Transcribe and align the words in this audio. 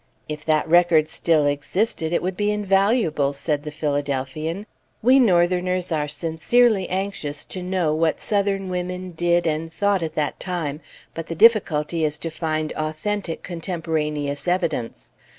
"If 0.27 0.43
that 0.45 0.67
record 0.67 1.07
still 1.07 1.45
existed, 1.45 2.11
it 2.11 2.23
would 2.23 2.35
be 2.35 2.49
invaluable," 2.51 3.33
said 3.33 3.61
the 3.61 3.69
Philadelphian. 3.69 4.65
"We 5.03 5.19
Northerners 5.19 5.91
are 5.91 6.07
sincerely 6.07 6.89
anxious 6.89 7.45
to 7.45 7.61
know 7.61 7.93
what 7.93 8.19
Southern 8.19 8.69
women 8.69 9.11
did 9.11 9.45
and 9.45 9.71
thought 9.71 10.01
at 10.01 10.15
that 10.15 10.39
time, 10.39 10.81
but 11.13 11.27
the 11.27 11.35
difficulty 11.35 12.03
is 12.03 12.17
to 12.17 12.31
find 12.31 12.73
authentic 12.75 13.43
contemporaneous 13.43 14.47
evidence. 14.47 15.11